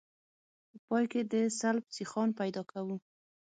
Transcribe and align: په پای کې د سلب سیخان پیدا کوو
په 0.69 0.77
پای 0.87 1.05
کې 1.11 1.21
د 1.31 1.33
سلب 1.59 1.83
سیخان 1.97 2.29
پیدا 2.39 2.61
کوو 2.71 2.95